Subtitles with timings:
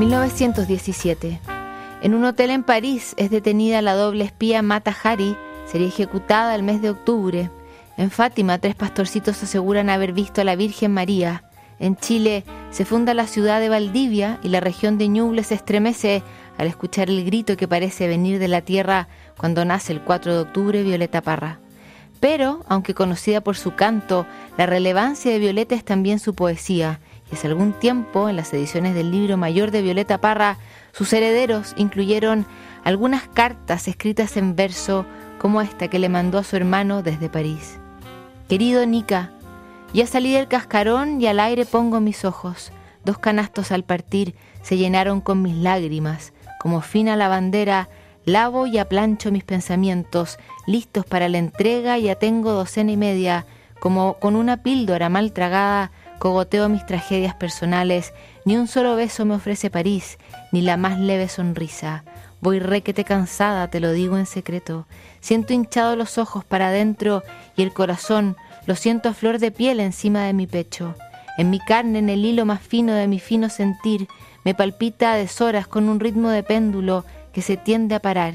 [0.00, 1.40] 1917.
[2.00, 6.62] En un hotel en París es detenida la doble espía Mata Hari, sería ejecutada el
[6.62, 7.50] mes de octubre.
[7.98, 11.44] En Fátima, tres pastorcitos aseguran haber visto a la Virgen María.
[11.78, 16.22] En Chile se funda la ciudad de Valdivia y la región de Ñuble se estremece
[16.56, 19.06] al escuchar el grito que parece venir de la tierra
[19.36, 21.58] cuando nace el 4 de octubre Violeta Parra.
[22.20, 24.24] Pero, aunque conocida por su canto,
[24.56, 27.00] la relevancia de Violeta es también su poesía,
[27.30, 30.58] y hace algún tiempo, en las ediciones del libro mayor de Violeta Parra,
[30.92, 32.46] sus herederos incluyeron
[32.84, 35.06] algunas cartas escritas en verso
[35.38, 37.78] como esta que le mandó a su hermano desde París.
[38.48, 39.30] Querido Nica,
[39.94, 42.72] ya salí del cascarón y al aire pongo mis ojos.
[43.04, 46.32] Dos canastos al partir se llenaron con mis lágrimas.
[46.58, 47.88] Como fina lavandera,
[48.24, 53.46] lavo y aplancho mis pensamientos, listos para la entrega, ya tengo docena y media.
[53.80, 58.12] Como con una píldora mal tragada, cogoteo mis tragedias personales.
[58.44, 60.18] Ni un solo beso me ofrece París,
[60.52, 62.04] ni la más leve sonrisa.
[62.40, 64.86] Voy requete cansada, te lo digo en secreto.
[65.20, 67.24] Siento hinchados los ojos para adentro
[67.56, 70.94] y el corazón lo siento a flor de piel encima de mi pecho.
[71.38, 74.06] En mi carne, en el hilo más fino de mi fino sentir,
[74.44, 78.34] me palpita a deshoras con un ritmo de péndulo que se tiende a parar.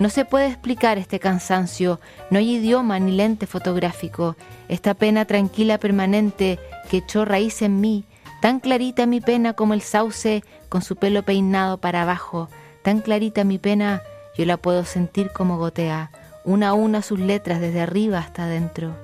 [0.00, 4.34] No se puede explicar este cansancio, no hay idioma ni lente fotográfico,
[4.68, 6.58] esta pena tranquila permanente
[6.90, 8.06] que echó raíz en mí,
[8.40, 12.48] tan clarita mi pena como el sauce con su pelo peinado para abajo,
[12.82, 14.00] tan clarita mi pena,
[14.38, 16.10] yo la puedo sentir como gotea,
[16.46, 18.94] una a una sus letras desde arriba hasta adentro.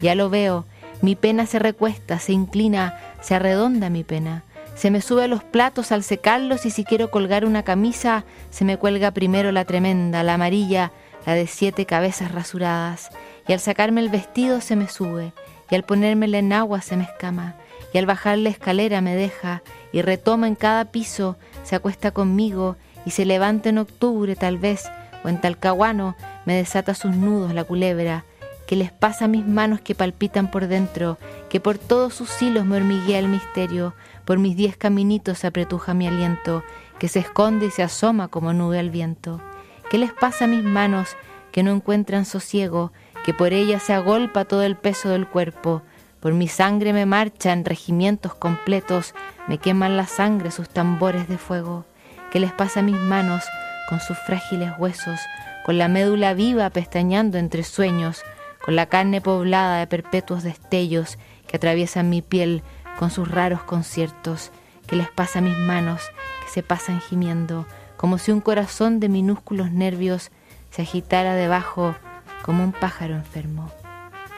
[0.00, 0.64] Ya lo veo,
[1.00, 4.42] mi pena se recuesta, se inclina, se arredonda mi pena.
[4.80, 8.64] Se me sube a los platos al secarlos y si quiero colgar una camisa, se
[8.64, 10.90] me cuelga primero la tremenda, la amarilla,
[11.26, 13.10] la de siete cabezas rasuradas.
[13.46, 15.34] Y al sacarme el vestido se me sube,
[15.70, 17.56] y al ponérmela en agua se me escama,
[17.92, 22.78] y al bajar la escalera me deja, y retoma en cada piso, se acuesta conmigo,
[23.04, 24.90] y se levanta en octubre tal vez,
[25.22, 28.24] o en Talcahuano me desata sus nudos la culebra,
[28.70, 32.64] que les pasa a mis manos que palpitan por dentro, que por todos sus hilos
[32.64, 33.94] me hormiguea el misterio,
[34.24, 36.62] por mis diez caminitos se apretuja mi aliento,
[37.00, 39.40] que se esconde y se asoma como nube al viento.
[39.90, 41.16] ¿Qué les pasa a mis manos
[41.50, 42.92] que no encuentran sosiego,
[43.24, 45.82] que por ellas se agolpa todo el peso del cuerpo?
[46.20, 49.16] Por mi sangre me marchan regimientos completos,
[49.48, 51.86] me queman la sangre sus tambores de fuego.
[52.30, 53.42] ¿Qué les pasa a mis manos
[53.88, 55.18] con sus frágiles huesos,
[55.66, 58.22] con la médula viva pestañando entre sueños,
[58.70, 62.62] con la carne poblada de perpetuos destellos que atraviesan mi piel
[63.00, 64.52] con sus raros conciertos,
[64.86, 66.02] que les pasa a mis manos,
[66.44, 67.66] que se pasan gimiendo,
[67.96, 70.30] como si un corazón de minúsculos nervios
[70.70, 71.96] se agitara debajo
[72.44, 73.72] como un pájaro enfermo.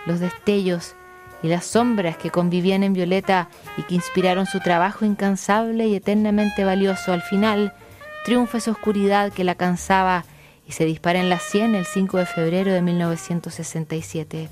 [0.07, 0.95] Los destellos
[1.43, 6.65] y las sombras que convivían en Violeta y que inspiraron su trabajo incansable y eternamente
[6.65, 7.75] valioso, al final
[8.25, 10.25] triunfa esa oscuridad que la cansaba
[10.73, 14.49] se dispara en la sien el 5 de febrero de 1967.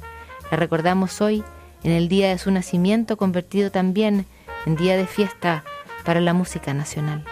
[0.51, 1.45] La recordamos hoy
[1.83, 4.27] en el día de su nacimiento, convertido también
[4.67, 5.65] en día de fiesta
[6.05, 7.25] para la música nacional.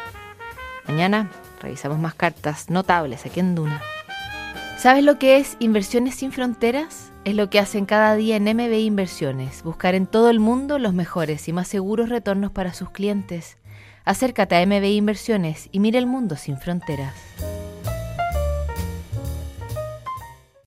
[0.86, 3.82] Mañana revisamos más cartas notables aquí en Duna.
[4.78, 7.10] ¿Sabes lo que es Inversiones sin Fronteras?
[7.24, 10.94] Es lo que hacen cada día en MB Inversiones, buscar en todo el mundo los
[10.94, 13.58] mejores y más seguros retornos para sus clientes.
[14.04, 17.14] Acércate a MB Inversiones y mira el mundo sin fronteras.